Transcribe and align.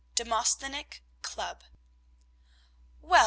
DEMOSTHENIC 0.15 1.03
CLUB. 1.21 1.63
"Well! 3.03 3.19